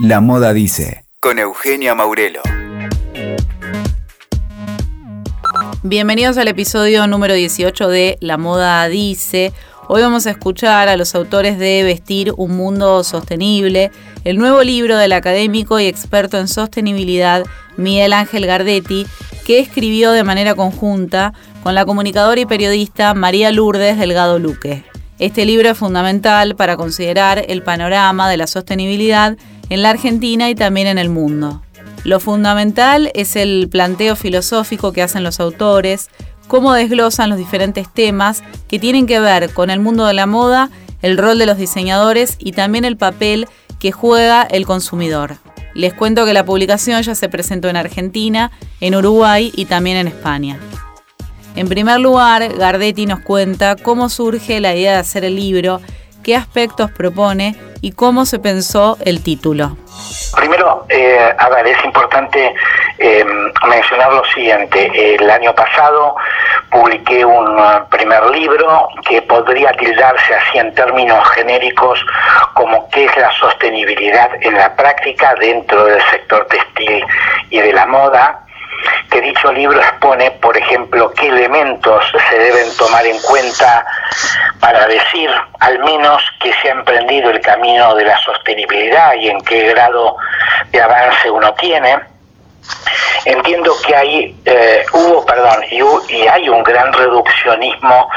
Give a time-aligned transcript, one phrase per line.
[0.00, 2.40] La Moda Dice, con Eugenia Maurelo.
[5.82, 9.52] Bienvenidos al episodio número 18 de La Moda Dice.
[9.88, 13.90] Hoy vamos a escuchar a los autores de Vestir un Mundo Sostenible,
[14.22, 17.44] el nuevo libro del académico y experto en sostenibilidad
[17.76, 19.04] Miguel Ángel Gardetti,
[19.44, 21.32] que escribió de manera conjunta
[21.64, 24.84] con la comunicadora y periodista María Lourdes Delgado Luque.
[25.18, 29.36] Este libro es fundamental para considerar el panorama de la sostenibilidad
[29.68, 31.60] en la Argentina y también en el mundo.
[32.04, 36.08] Lo fundamental es el planteo filosófico que hacen los autores,
[36.46, 40.70] cómo desglosan los diferentes temas que tienen que ver con el mundo de la moda,
[41.02, 43.48] el rol de los diseñadores y también el papel
[43.80, 45.36] que juega el consumidor.
[45.74, 50.08] Les cuento que la publicación ya se presentó en Argentina, en Uruguay y también en
[50.08, 50.58] España.
[51.58, 55.80] En primer lugar, Gardetti nos cuenta cómo surge la idea de hacer el libro,
[56.22, 59.76] qué aspectos propone y cómo se pensó el título.
[60.36, 62.54] Primero, eh, a ver, es importante
[62.98, 63.24] eh,
[63.68, 65.16] mencionar lo siguiente.
[65.16, 66.14] El año pasado
[66.70, 67.56] publiqué un
[67.90, 71.98] primer libro que podría tildarse así en términos genéricos
[72.54, 77.04] como qué es la sostenibilidad en la práctica dentro del sector textil
[77.50, 78.44] y de la moda
[79.10, 83.84] que dicho libro expone, por ejemplo, qué elementos se deben tomar en cuenta
[84.60, 89.40] para decir al menos que se ha emprendido el camino de la sostenibilidad y en
[89.42, 90.16] qué grado
[90.70, 91.98] de avance uno tiene.
[93.24, 95.62] Entiendo que hay, eh, hubo, perdón,
[96.08, 98.08] y hay un gran reduccionismo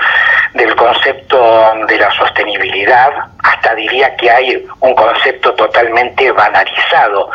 [0.54, 3.12] del concepto de la sostenibilidad,
[3.44, 7.30] hasta diría que hay un concepto totalmente banalizado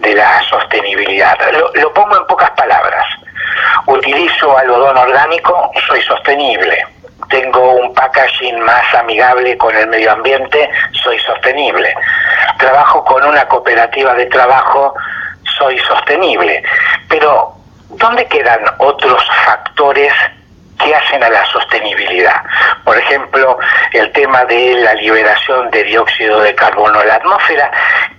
[0.00, 1.38] de la sostenibilidad.
[1.74, 3.06] Lo, pongo en pocas palabras.
[3.86, 6.86] Utilizo algodón orgánico, soy sostenible.
[7.28, 11.94] Tengo un packaging más amigable con el medio ambiente, soy sostenible.
[12.58, 14.94] Trabajo con una cooperativa de trabajo,
[15.58, 16.62] soy sostenible.
[17.08, 17.54] Pero,
[17.90, 20.12] ¿dónde quedan otros factores
[20.78, 22.42] que hacen a la sostenibilidad.
[22.84, 23.58] Por ejemplo,
[23.92, 27.70] el tema de la liberación de dióxido de carbono en la atmósfera,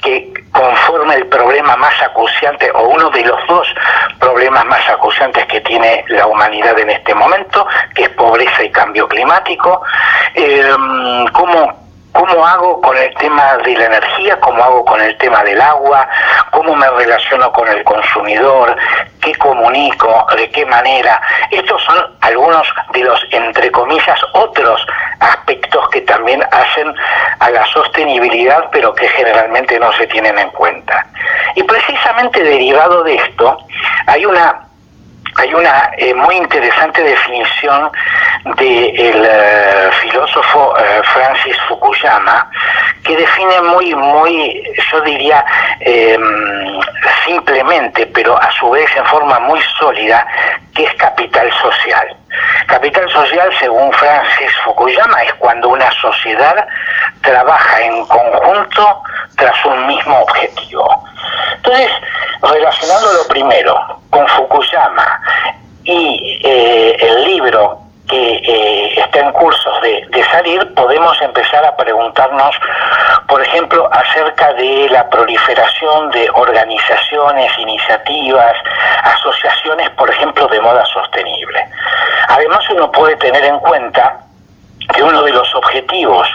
[0.02, 3.68] que conforma el problema más acuciante o uno de los dos
[4.20, 9.08] problemas más acuciantes que tiene la humanidad en este momento, que es pobreza y cambio
[9.08, 9.82] climático.
[10.34, 10.70] Eh,
[11.34, 11.88] ¿Cómo
[12.18, 14.40] ¿Cómo hago con el tema de la energía?
[14.40, 16.10] ¿Cómo hago con el tema del agua?
[16.52, 18.76] ¿Cómo me relaciono con el consumidor?
[19.22, 20.26] ¿Qué comunico?
[20.36, 21.22] ¿De qué manera?
[21.52, 24.86] Estos son algunos de los, entre comillas, otros
[25.20, 26.94] aspectos que también hacen
[27.40, 31.06] a la sostenibilidad, pero que generalmente no se tienen en cuenta.
[31.56, 33.58] Y precisamente derivado de esto,
[34.06, 34.67] hay una
[35.38, 37.92] hay una eh, muy interesante definición
[38.58, 42.50] del eh, filósofo eh, Francis Fukuyama
[43.04, 45.46] que define muy, muy, yo diría,
[45.80, 46.80] em,
[47.26, 50.28] simplemente, pero a su vez en forma muy sólida,
[50.76, 52.16] que es capital social.
[52.68, 56.68] Capital social, según Francis Fukuyama, es cuando una sociedad
[57.22, 59.04] trabaja en conjunto
[59.38, 61.04] tras un mismo objetivo.
[61.56, 61.92] Entonces,
[62.42, 65.22] relacionando lo primero con Fukuyama
[65.84, 72.56] y eh, el libro que eh, está en cursos de, salir, podemos empezar a preguntarnos,
[73.28, 78.56] por ejemplo, acerca de la proliferación de organizaciones, iniciativas,
[79.04, 81.66] asociaciones, por ejemplo, de moda sostenible.
[82.30, 84.20] Además, uno puede tener en cuenta
[84.94, 86.28] que uno de los objetivos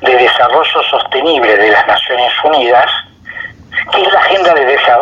[0.00, 2.90] de desarrollo sostenible de las Naciones Unidas
[3.90, 5.01] que es la Agenda de Desarrollo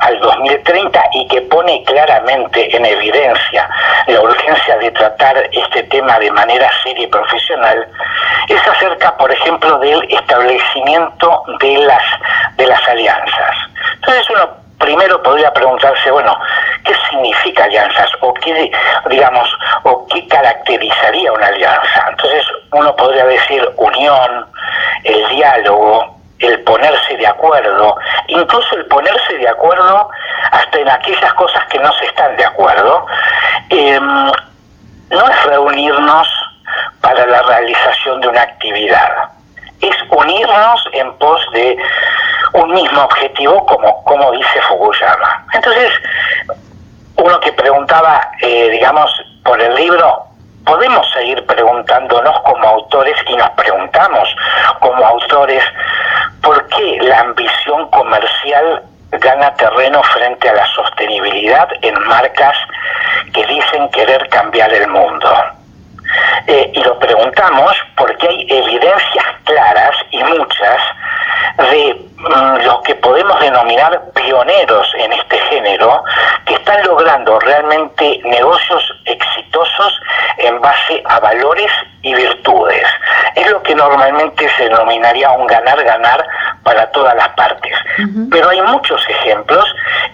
[0.00, 3.68] al 2030 y que pone claramente en evidencia
[4.06, 7.86] la urgencia de tratar este tema de manera seria y profesional,
[8.48, 12.02] es acerca, por ejemplo, del establecimiento de las,
[12.56, 13.56] de las alianzas.
[13.94, 14.48] Entonces uno
[14.78, 16.38] primero podría preguntarse, bueno,
[16.84, 18.10] ¿qué significa alianzas?
[18.20, 18.70] O qué,
[19.08, 19.48] digamos,
[19.84, 22.06] o qué caracterizaría una alianza.
[22.10, 24.46] Entonces uno podría decir unión,
[25.04, 26.13] el diálogo,
[26.46, 27.96] el ponerse de acuerdo,
[28.28, 30.08] incluso el ponerse de acuerdo
[30.50, 33.06] hasta en aquellas cosas que no se están de acuerdo,
[33.70, 34.32] em,
[35.10, 36.28] no es reunirnos
[37.00, 39.28] para la realización de una actividad,
[39.80, 41.76] es unirnos en pos de
[42.54, 45.44] un mismo objetivo, como, como dice Fukuyama.
[45.52, 45.92] Entonces,
[47.16, 49.10] uno que preguntaba, eh, digamos,
[49.44, 50.26] por el libro,
[50.64, 54.28] podemos seguir preguntándonos como autores y nos preguntamos
[54.80, 55.62] como autores
[56.44, 58.82] por qué la ambición comercial
[59.12, 62.56] gana terreno frente a la sostenibilidad en marcas
[63.32, 65.30] que dicen querer cambiar el mundo.
[66.46, 70.80] Eh, y lo preguntamos porque hay evidencias claras y muchas
[71.58, 76.02] de mm, lo que podemos denominar pioneros en este género
[76.46, 80.00] que están logrando realmente negocios exitosos
[80.38, 81.70] en base a valores
[82.02, 82.86] y virtudes.
[83.34, 86.26] Es lo que normalmente se denominaría un ganar-ganar
[86.62, 87.72] para todas las partes.
[88.30, 89.64] Pero hay muchos ejemplos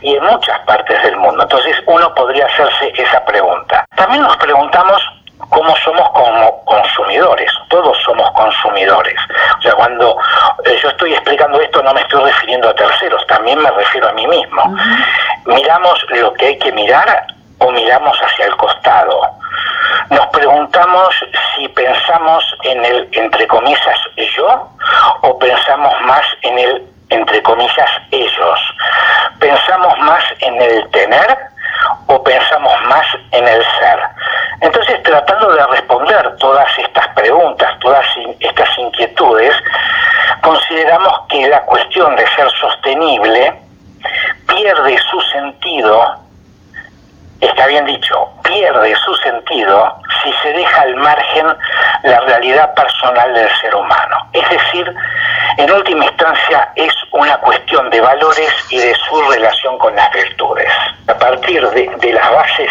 [0.03, 1.43] y en muchas partes del mundo.
[1.43, 3.85] Entonces uno podría hacerse esa pregunta.
[3.97, 5.03] También nos preguntamos
[5.51, 7.53] cómo somos como consumidores.
[7.69, 9.17] Todos somos consumidores.
[9.59, 10.17] O sea, cuando
[10.65, 14.13] eh, yo estoy explicando esto no me estoy refiriendo a terceros, también me refiero a
[14.13, 14.77] mí mismo.
[15.47, 17.27] Miramos lo que hay que mirar
[17.59, 19.21] o miramos hacia el costado.
[20.11, 21.15] Nos preguntamos
[21.55, 23.99] si pensamos en el, entre comillas,
[24.37, 24.69] yo
[25.23, 28.75] o pensamos más en el, entre comillas, ellos.
[29.39, 31.39] Pensamos más en el tener
[32.07, 34.01] o pensamos más en el ser.
[34.61, 38.07] Entonces, tratando de responder todas estas preguntas, todas
[38.41, 39.55] estas inquietudes,
[40.43, 43.55] consideramos que la cuestión de ser sostenible
[44.47, 46.17] pierde su sentido,
[47.41, 51.47] está bien dicho, pierde su sentido si se deja al margen
[52.03, 54.17] la realidad personal del ser humano.
[54.33, 54.95] Es decir,
[55.57, 60.11] en última instancia es una cuestión de valores y de su relación con las
[61.41, 62.71] partir de, las bases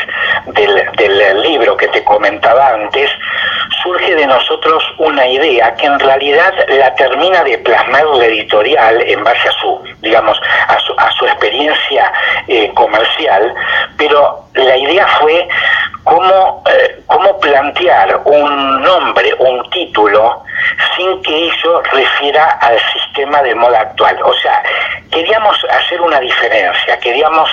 [0.53, 3.09] del, del libro que te comentaba antes,
[3.83, 9.23] surge de nosotros una idea que en realidad la termina de plasmar la editorial en
[9.23, 12.11] base a su, digamos, a su, a su experiencia
[12.47, 13.53] eh, comercial,
[13.97, 15.47] pero la idea fue
[16.03, 20.43] cómo, eh, cómo plantear un nombre, un título,
[20.95, 24.17] sin que ello refiera al sistema de moda actual.
[24.23, 24.63] O sea,
[25.11, 27.49] queríamos hacer una diferencia, queríamos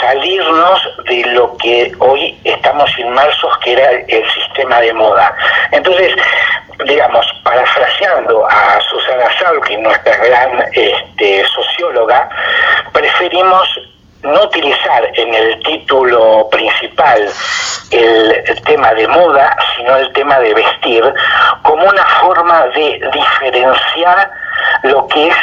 [0.00, 5.34] salirnos de lo que hoy estamos inmersos, que era el sistema de moda.
[5.72, 6.14] Entonces,
[6.86, 12.28] digamos, parafraseando a Susana Salkin, nuestra gran este, socióloga,
[12.92, 13.68] preferimos
[14.22, 17.28] no utilizar en el título principal
[17.90, 21.02] el, tema de moda, sino el tema de vestir,
[21.62, 24.30] como una forma de diferenciar
[24.82, 25.36] lo que es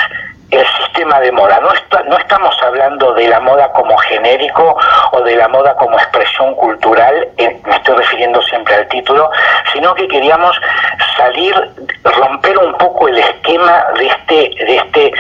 [0.52, 1.60] el sistema de moda.
[1.60, 1.70] No,
[2.06, 4.78] no estamos hablando de la moda como genérico
[5.12, 9.30] o de la moda como expresión cultural, eh, me estoy refiriendo siempre al título,
[9.74, 10.56] sino que queríamos
[11.18, 11.54] salir,
[12.04, 15.14] romper un poco el esquema de este, de este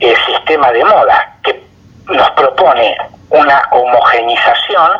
[0.00, 1.64] eh, sistema de moda, que
[2.08, 2.96] nos propone
[3.30, 4.92] una homogenización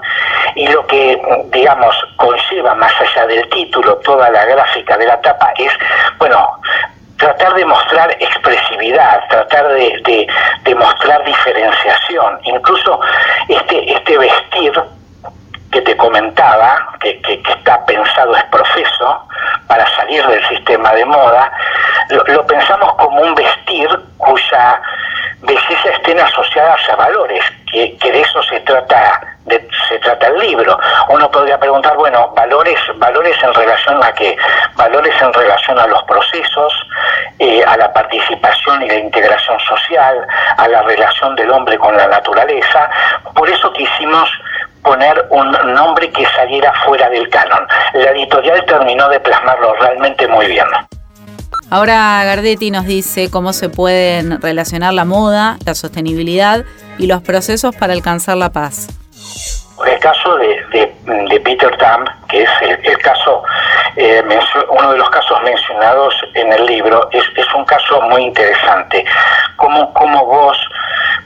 [0.55, 5.53] y lo que, digamos, conlleva más allá del título, toda la gráfica de la tapa
[5.57, 5.73] es,
[6.19, 6.61] bueno,
[7.19, 10.27] tratar de mostrar expresividad, tratar de,
[10.65, 12.39] de, mostrar diferenciación.
[12.45, 13.01] Incluso
[13.49, 14.73] este, este vestir
[15.75, 19.27] que te comentaba, que, está pensado es proceso
[19.67, 21.51] para salir del sistema de moda,
[22.11, 23.89] lo pensamos como un vestir
[24.19, 24.81] cuya
[25.43, 30.79] belleza estén asociadas a valores, que, de eso se trata de, se trata el libro.
[31.09, 34.37] Uno podría preguntar, bueno, valores, valores en relación a qué?
[34.77, 36.73] Valores en relación a los procesos,
[37.41, 40.25] eh, a la participación y la integración social,
[40.57, 42.89] a la relación del hombre con la naturaleza.
[43.35, 44.31] Por eso quisimos
[44.85, 47.67] poner un nombre que saliera fuera del canon.
[47.95, 50.67] La editorial terminó de plasmarlo realmente muy bien.
[51.71, 56.65] Ahora Gardetti nos dice cómo se pueden relacionar la moda, la sostenibilidad
[56.99, 58.89] y los procesos para alcanzar la paz.
[59.85, 63.43] El caso de, Peter Tam, que es el, caso,
[63.97, 64.23] eh,
[64.71, 69.05] uno de los casos mencionados en el libro, es, un caso muy interesante.
[69.57, 70.57] Cómo, cómo vos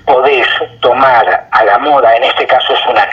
[0.07, 0.47] podés
[0.81, 3.08] tomar a la moda, en este caso es un accesorio,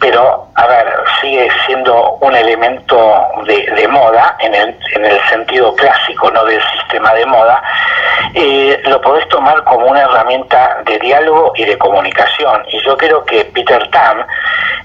[0.00, 0.86] pero a ver,
[1.20, 2.96] sigue siendo un elemento
[3.46, 7.62] de, moda en el, en el, sentido clásico, no del sistema de moda,
[8.34, 12.64] eh, lo podés tomar como una herramienta de diálogo y de comunicación.
[12.70, 14.24] Y yo creo que Peter Tam,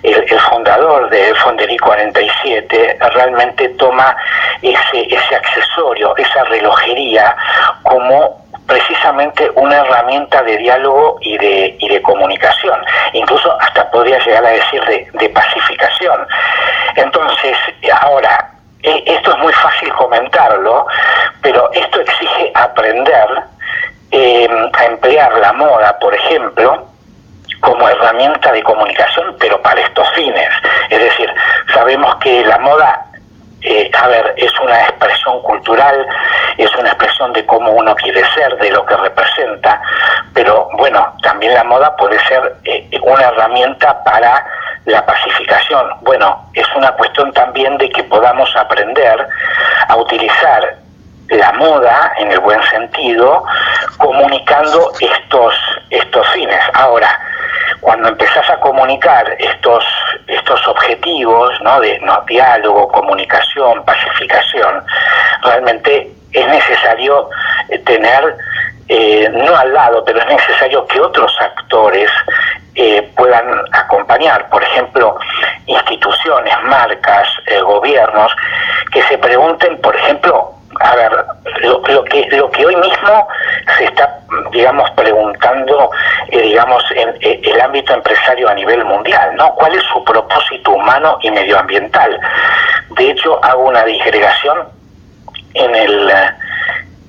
[0.04, 4.16] el, el fundador de Fonderí 47, realmente toma
[4.62, 7.36] ese, ese accesorio, esa relojería,
[7.84, 12.80] como precisamente una herramienta de diálogo y de, y de comunicación,
[13.14, 16.28] incluso hasta podría llegar a decir de, pacificación.
[16.96, 17.58] Entonces,
[18.02, 18.52] ahora,
[18.82, 20.88] e, esto es muy fácil comentarlo,
[21.42, 23.28] pero esto exige aprender
[24.12, 26.88] eh, a emplear la moda, por ejemplo,
[27.62, 30.50] como herramienta de comunicación, pero para estos fines.
[30.90, 31.34] Es decir,
[31.74, 33.06] sabemos que la moda
[33.64, 36.06] eh, a ver, es una expresión cultural,
[36.58, 39.82] es una expresión de cómo uno quiere ser, de lo que representa,
[40.34, 44.46] pero bueno, también la moda puede ser eh, una herramienta para
[44.86, 45.92] la pacificación.
[46.02, 49.28] Bueno, es una cuestión también de que podamos aprender
[49.88, 50.76] a utilizar
[51.30, 53.44] la moda, en el buen sentido,
[53.98, 55.56] comunicando estos,
[55.90, 56.60] estos fines.
[56.74, 57.18] Ahora,
[57.80, 59.86] cuando empezás a comunicar estos,
[60.44, 61.80] estos objetivos ¿no?
[61.80, 64.84] de diálogo, comunicación, pacificación,
[65.42, 67.30] realmente es necesario
[67.70, 68.36] eh, tener,
[68.90, 72.12] eh, no al lado, pero es necesario que otros actores
[72.76, 75.18] eh, puedan acompañar, por ejemplo,
[75.66, 77.28] instituciones, marcas,
[77.64, 78.36] gobiernos,
[78.92, 81.26] que se pregunten, por ejemplo, a ver,
[81.62, 83.28] lo, que lo que hoy mismo
[83.78, 84.20] se está,
[84.52, 85.90] digamos, preguntando,
[86.30, 89.54] eh, digamos, en, eh, el ámbito empresario a nivel mundial, ¿no?
[89.56, 92.20] ¿Cuál es su propósito humano y medioambiental?
[92.92, 94.68] De hecho, hago una disgregación
[95.54, 96.12] en el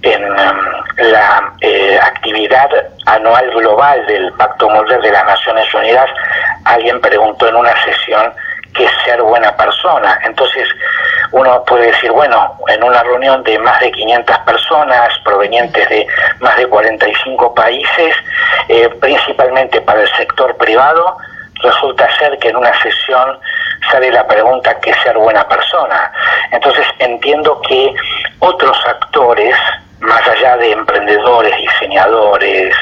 [0.04, 0.58] en um,
[0.98, 2.68] la eh, actividad
[3.06, 6.10] anual global del Pacto Mundial de las Naciones Unidas,
[6.64, 8.32] alguien preguntó en una sesión
[8.74, 10.18] qué es ser buena persona.
[10.24, 10.68] Entonces,
[11.34, 16.06] uno puede decir, bueno, en una reunión de más de 500 personas provenientes de
[16.38, 18.14] más de 45 países,
[18.68, 21.16] eh, principalmente para el sector privado,
[21.60, 23.38] resulta ser que en una sesión
[23.90, 26.12] sale la pregunta ¿qué es ser buena persona?
[26.52, 27.92] Entonces entiendo que
[28.38, 29.56] otros actores
[30.00, 32.76] más allá de emprendedores, diseñadores,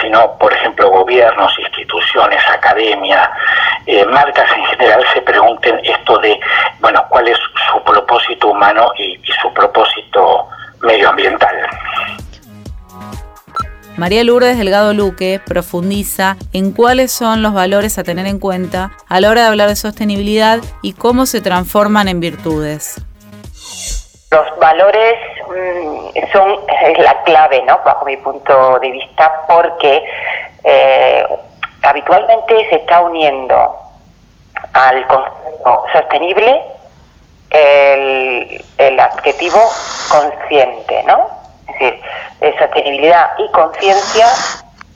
[0.00, 3.30] sino, por ejemplo, gobiernos, instituciones, academia,
[3.86, 6.38] eh, marcas en general se pregunten esto de,
[6.80, 7.38] bueno, cuál es
[7.70, 10.48] su propósito humano y, y su propósito
[10.80, 11.56] medioambiental.
[13.96, 19.20] María Lourdes Delgado Luque profundiza en cuáles son los valores a tener en cuenta a
[19.20, 22.96] la hora de hablar de sostenibilidad y cómo se transforman en virtudes.
[24.30, 25.14] Los valores
[25.46, 26.56] mm, son
[26.98, 27.80] la clave, ¿no?
[27.84, 30.02] Bajo mi punto de vista, porque
[30.64, 31.26] eh,
[31.82, 33.76] habitualmente se está uniendo
[34.72, 36.62] al concepto sostenible
[37.50, 39.60] el, el adjetivo
[40.10, 41.28] consciente, ¿no?
[41.68, 44.26] Es decir, sostenibilidad y conciencia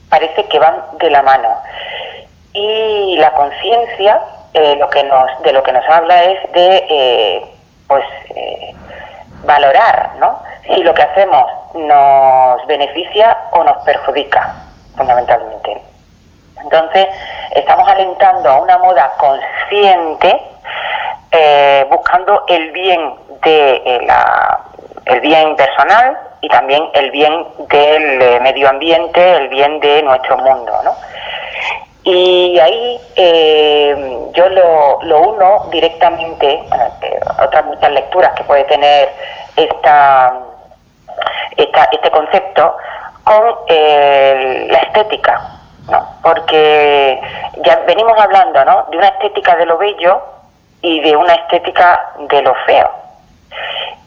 [0.09, 1.49] parece que van de la mano.
[2.53, 4.21] Y la conciencia
[4.53, 4.79] eh,
[5.43, 7.45] de lo que nos habla es de eh,
[7.87, 8.73] pues eh,
[9.45, 10.41] valorar ¿no?
[10.65, 14.55] si lo que hacemos nos beneficia o nos perjudica,
[14.95, 15.81] fundamentalmente.
[16.61, 17.07] Entonces,
[17.51, 20.41] estamos alentando a una moda consciente,
[21.31, 24.59] eh, buscando el bien de eh, la,
[25.05, 30.37] el bien personal y también el bien del eh, medio ambiente, el bien de nuestro
[30.37, 30.95] mundo, ¿no?
[32.03, 36.63] Y ahí eh, yo lo, lo, uno directamente,
[37.43, 39.09] otras muchas lecturas que puede tener
[39.57, 40.33] esta,
[41.57, 42.77] esta este concepto,
[43.25, 45.57] con la estética,
[45.89, 46.07] ¿no?
[46.21, 47.21] porque
[47.63, 48.85] ya venimos hablando ¿no?
[48.89, 50.21] de una estética de lo bello
[50.81, 52.89] y de una estética de lo feo.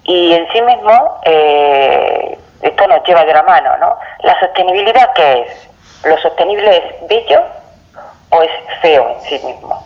[0.05, 3.97] Y en sí mismo eh, esto nos lleva de la mano, ¿no?
[4.21, 5.71] La sostenibilidad, ¿qué es?
[6.05, 7.43] ¿Lo sostenible es bello
[8.31, 9.83] o es feo en sí mismo.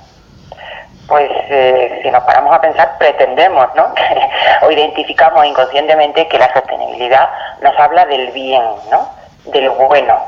[1.08, 3.92] Pues eh, si nos paramos a pensar, pretendemos, ¿no?
[4.62, 7.28] o identificamos inconscientemente que la sostenibilidad
[7.60, 9.08] nos habla del bien, ¿no?
[9.46, 10.18] Del bueno.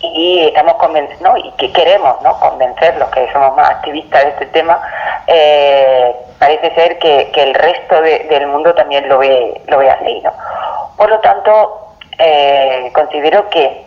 [0.00, 1.36] Y estamos convencidos, ¿no?
[1.36, 2.38] Y que queremos, ¿no?
[2.38, 4.80] Convencer los que somos más activistas de este tema,
[5.26, 10.32] eh, parece ser que, el resto del mundo también lo ve, lo ve así, ¿no?
[10.96, 13.86] Por lo tanto, eh, considero que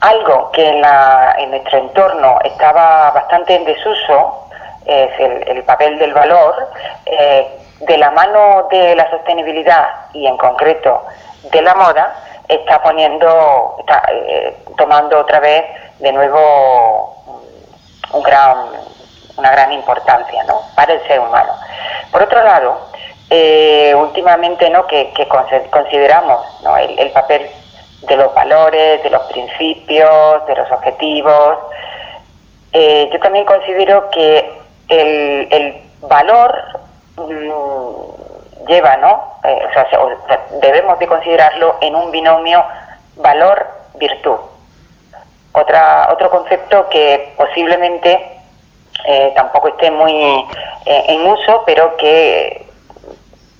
[0.00, 4.46] algo que en, la, en nuestro entorno estaba bastante en desuso,
[4.86, 6.68] es el, papel del valor,
[7.06, 7.46] eh,
[7.80, 11.04] de la mano de la sostenibilidad y en concreto
[11.52, 12.14] de la moda,
[12.54, 15.64] está poniendo, está eh, tomando otra vez
[15.98, 17.16] de nuevo
[18.12, 18.56] un gran,
[19.36, 20.62] una gran importancia ¿no?
[20.74, 21.52] para el ser humano.
[22.10, 22.78] Por otro lado,
[23.28, 24.86] eh, últimamente ¿no?
[24.86, 25.12] que,
[25.70, 26.76] consideramos ¿no?
[26.76, 27.48] el, el papel
[28.02, 31.58] de los valores, de los principios, de los objetivos.
[32.72, 36.80] Eh, yo también considero que el, valor
[37.16, 38.19] mm,
[38.70, 39.34] lleva, ¿no?
[39.44, 39.60] Eh,
[40.62, 42.64] debemos de considerarlo en un binomio
[43.16, 44.38] valor-virtud.
[45.52, 48.38] Otro concepto que posiblemente
[49.04, 50.46] eh, tampoco esté muy
[50.86, 52.66] en uso, pero que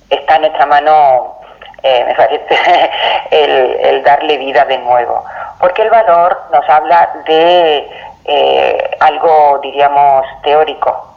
[0.09, 1.41] está en nuestra mano
[1.83, 2.91] eh, me parece
[3.31, 5.23] el, darle vida de nuevo.
[5.59, 7.89] Porque el valor nos habla de
[8.25, 11.07] eh, algo, diríamos, teórico.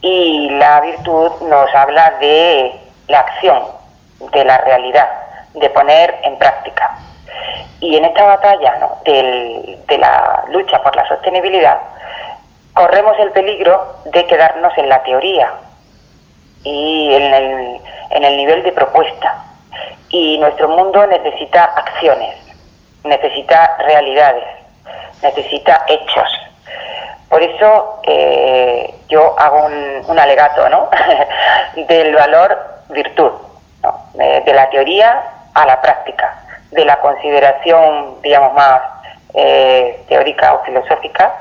[0.00, 2.78] Y la virtud nos habla de
[3.08, 3.62] la acción,
[4.32, 5.08] de la realidad,
[5.54, 6.98] de poner en práctica.
[7.80, 8.74] Y en esta batalla
[9.04, 11.78] de la lucha por la sostenibilidad,
[12.74, 15.52] corremos el peligro de quedarnos en la teoría
[16.64, 19.44] y en el, en el nivel de propuesta
[20.10, 22.36] Y nuestro mundo necesita acciones,
[23.04, 24.44] necesita realidades,
[25.22, 26.28] necesita hechos.
[27.28, 29.66] Por eso eh, yo hago
[30.08, 30.88] un, alegato ¿no?
[31.88, 33.32] del valor virtud,
[34.14, 35.22] de, la teoría
[35.54, 36.34] a la práctica,
[36.70, 38.80] de la consideración, digamos, más
[39.34, 41.34] eh, teórica o filosófica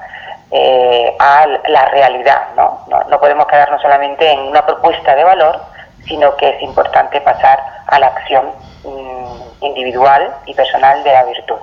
[0.51, 2.47] eh, a la realidad.
[2.55, 2.85] ¿no?
[3.09, 3.19] ¿no?
[3.19, 5.59] podemos quedarnos solamente en una propuesta de valor,
[6.07, 8.51] sino que es importante pasar a la acción
[8.83, 11.57] mm, individual y personal de la virtud.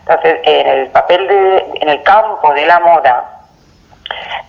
[0.00, 3.39] Entonces, en el papel de, en el campo de la moda,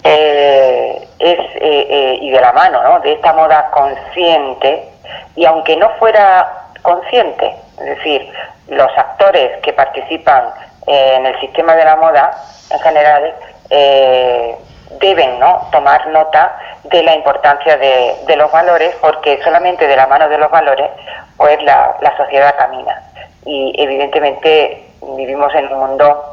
[0.04, 3.00] eh, es, eh, y de la mano ¿no?
[3.02, 4.90] de esta moda consciente,
[5.36, 8.32] y aunque no fuera consciente, es decir,
[8.68, 10.46] los actores que participan
[10.88, 12.32] en el sistema de la moda
[12.72, 13.34] en general
[13.70, 14.56] eh,
[15.00, 15.68] deben ¿no?
[15.72, 20.50] tomar nota de la importancia de, los valores porque solamente de la mano de los
[20.50, 20.90] valores
[21.38, 23.02] pues la, sociedad camina
[23.46, 26.31] y evidentemente vivimos en un mundo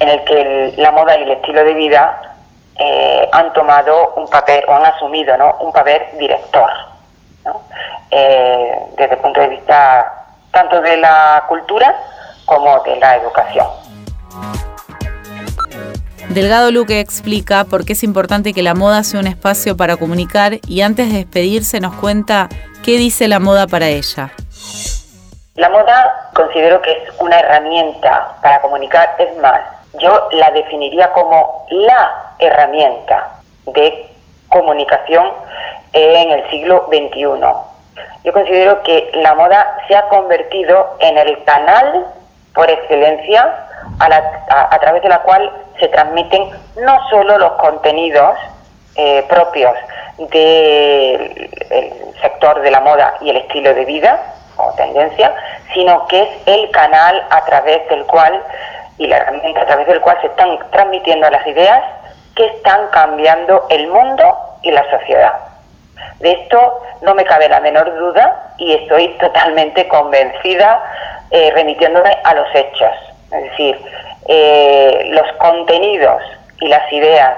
[0.00, 2.34] en el que la moda y el estilo de vida
[2.78, 5.56] eh, han tomado un papel o han asumido ¿no?
[5.60, 6.68] un papel director
[8.10, 11.94] eh, desde el punto de vista tanto de la cultura
[12.44, 13.66] como de la educación.
[16.30, 20.54] Delgado Luque explica por qué es importante que la moda sea un espacio para comunicar
[20.66, 22.48] y antes de despedirse nos cuenta
[22.82, 24.30] qué dice la moda para ella.
[25.54, 29.60] La moda considero que es una herramienta para comunicar, es más,
[29.98, 33.30] yo la definiría como la herramienta
[33.66, 34.06] de
[34.48, 35.30] comunicación
[35.92, 37.22] en el siglo XXI.
[38.24, 42.06] Yo considero que la moda se ha convertido en el canal
[42.54, 43.66] por excelencia
[43.98, 48.38] a, través de la cual se transmiten no solo los contenidos
[48.96, 49.74] eh, propios
[50.18, 51.50] del
[52.20, 54.20] sector de la moda y el estilo de vida
[54.56, 55.34] o tendencia,
[55.72, 58.40] sino que es el canal a través del cual
[58.98, 61.82] y la herramienta a través del cual se están transmitiendo las ideas
[62.34, 65.34] que están cambiando el mundo y la sociedad.
[66.20, 70.82] De esto no me cabe la menor duda y estoy totalmente convencida
[71.30, 72.92] eh, remitiéndome a los hechos.
[73.30, 73.80] Es decir,
[74.26, 76.22] eh, los contenidos
[76.60, 77.36] y las ideas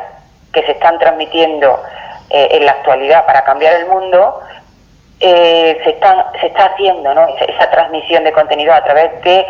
[0.52, 1.82] que se están transmitiendo
[2.30, 4.40] eh, en la actualidad para cambiar el mundo,
[5.20, 7.26] eh, se, están, se está haciendo ¿no?
[7.28, 9.46] esa, transmisión de contenido a través de,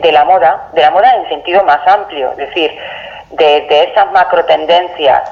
[0.00, 2.78] de la moda, de la moda en sentido más amplio, es decir,
[3.30, 5.30] de, esas macro tendencias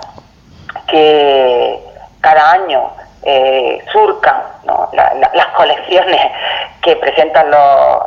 [0.88, 1.78] que
[2.20, 2.90] cada año
[3.92, 4.40] surcan
[5.32, 6.20] las colecciones
[6.87, 7.98] que presentan los,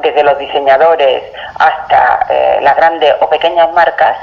[0.00, 1.24] desde los diseñadores
[1.58, 4.16] hasta eh, las grandes o pequeñas marcas,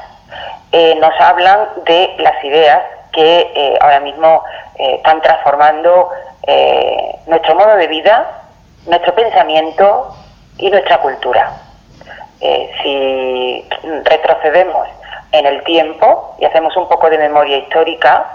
[0.71, 4.41] eh, nos hablan de las ideas que eh, ahora mismo
[4.77, 6.09] están transformando
[7.27, 8.43] nuestro modo de vida,
[8.85, 10.15] nuestro pensamiento
[10.57, 11.51] y nuestra cultura.
[12.83, 13.67] si
[14.03, 14.87] retrocedemos
[15.31, 18.25] en el tiempo y hacemos un poco de memoria histórica,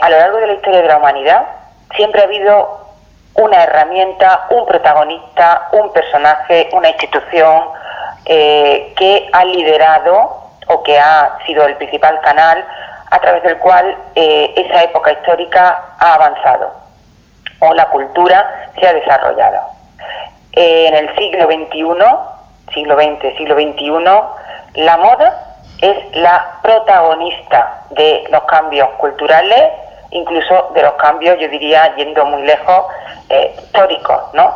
[0.00, 1.46] a lo largo de la historia de la humanidad
[1.94, 2.88] siempre ha habido
[3.34, 7.64] una herramienta, un protagonista, un personaje, una institución
[8.24, 12.64] eh, que ha liderado o que ha sido el principal canal
[13.10, 16.72] a través del cual eh, esa época histórica ha avanzado
[17.60, 19.60] o la cultura se ha desarrollado.
[20.52, 28.42] en el siglo XXI, siglo XX, siglo XXI, la moda es la protagonista de los
[28.44, 29.72] cambios culturales
[30.10, 32.86] incluso de los cambios, yo diría, yendo muy lejos,
[33.28, 34.54] eh, históricos, ¿no?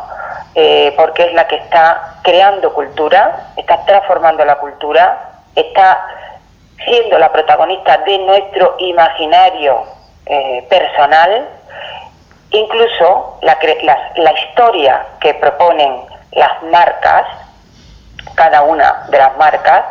[0.55, 6.05] Eh, porque es la que está creando cultura, está transformando la cultura, está
[6.85, 9.83] siendo la protagonista de nuestro imaginario
[10.25, 11.47] eh, personal,
[12.53, 13.57] incluso la,
[14.15, 17.25] la, historia que proponen las marcas,
[18.35, 19.83] cada una de las marcas,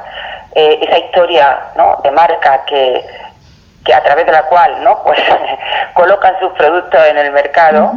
[0.55, 1.99] esa historia ¿no?
[2.03, 3.05] de marca que
[3.85, 5.19] que a través de la cual no pues
[5.95, 7.93] colocan sus productos en el mercado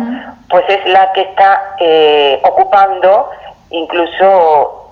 [0.49, 3.30] pues es la que está eh, ocupando
[3.69, 4.84] incluso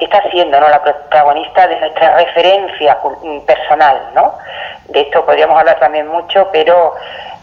[0.00, 0.68] está siendo ¿no?
[0.68, 2.98] la protagonista de nuestra referencia
[3.46, 4.34] personal no
[4.88, 6.94] de esto podríamos hablar también mucho pero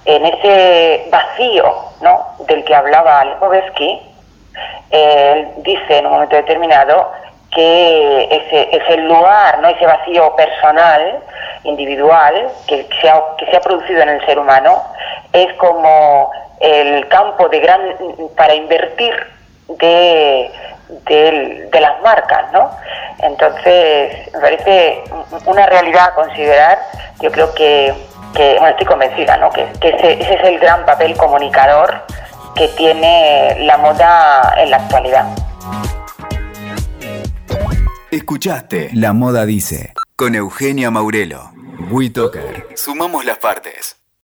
[0.05, 4.01] en ese vacío no del que hablaba Lipovetsky
[4.91, 7.11] él dice en un momento determinado
[7.51, 9.67] que ese, ese lugar, ¿no?
[9.67, 11.19] ese vacío personal,
[11.63, 14.81] individual, que se, ha, que se ha producido en el ser humano,
[15.33, 17.81] es como el campo de gran
[18.37, 19.13] para invertir
[19.67, 20.51] de,
[21.05, 22.69] de, las marcas, ¿no?
[23.19, 25.03] Entonces, me parece
[25.45, 26.79] una realidad a considerar,
[27.19, 27.93] yo creo que,
[28.33, 29.49] que bueno, estoy convencida, ¿no?
[29.51, 32.05] Que, ese, ese, es el gran papel comunicador
[32.55, 35.25] que tiene la moda en la actualidad.
[38.11, 41.51] Escuchaste La Moda Dice con Eugenia Maurelo.
[41.89, 42.67] WeToker.
[42.75, 44.00] Sumamos las partes.